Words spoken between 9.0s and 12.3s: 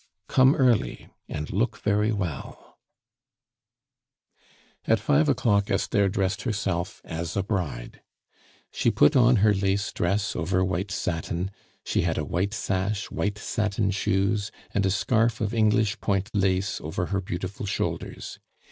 on her lace dress over white satin, she had a